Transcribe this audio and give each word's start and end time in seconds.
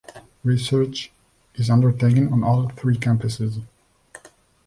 Research 0.43 1.11
is 1.53 1.69
undertaken 1.69 2.33
on 2.33 2.43
all 2.43 2.69
three 2.69 2.97
campuses. 2.97 3.61